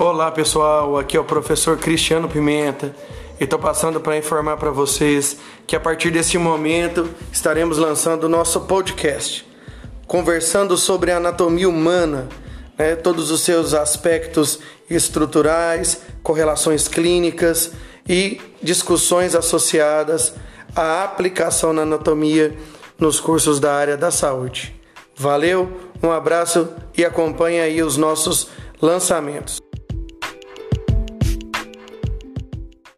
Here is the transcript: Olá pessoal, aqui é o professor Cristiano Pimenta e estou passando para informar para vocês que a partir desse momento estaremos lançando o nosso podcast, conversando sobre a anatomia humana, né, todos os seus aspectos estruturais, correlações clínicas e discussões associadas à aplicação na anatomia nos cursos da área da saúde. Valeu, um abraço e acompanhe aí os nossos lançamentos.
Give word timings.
Olá 0.00 0.30
pessoal, 0.30 0.96
aqui 0.96 1.16
é 1.16 1.20
o 1.20 1.24
professor 1.24 1.76
Cristiano 1.76 2.28
Pimenta 2.28 2.94
e 3.40 3.42
estou 3.42 3.58
passando 3.58 3.98
para 3.98 4.16
informar 4.16 4.56
para 4.56 4.70
vocês 4.70 5.36
que 5.66 5.74
a 5.74 5.80
partir 5.80 6.12
desse 6.12 6.38
momento 6.38 7.10
estaremos 7.32 7.78
lançando 7.78 8.22
o 8.22 8.28
nosso 8.28 8.60
podcast, 8.60 9.44
conversando 10.06 10.76
sobre 10.76 11.10
a 11.10 11.16
anatomia 11.16 11.68
humana, 11.68 12.28
né, 12.78 12.94
todos 12.94 13.32
os 13.32 13.40
seus 13.40 13.74
aspectos 13.74 14.60
estruturais, 14.88 16.00
correlações 16.22 16.86
clínicas 16.86 17.72
e 18.08 18.40
discussões 18.62 19.34
associadas 19.34 20.32
à 20.76 21.02
aplicação 21.02 21.72
na 21.72 21.82
anatomia 21.82 22.56
nos 22.96 23.18
cursos 23.18 23.58
da 23.58 23.74
área 23.74 23.96
da 23.96 24.12
saúde. 24.12 24.80
Valeu, 25.16 25.72
um 26.00 26.12
abraço 26.12 26.68
e 26.96 27.04
acompanhe 27.04 27.58
aí 27.58 27.82
os 27.82 27.96
nossos 27.96 28.46
lançamentos. 28.80 29.58